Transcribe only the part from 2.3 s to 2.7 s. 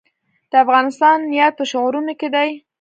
دی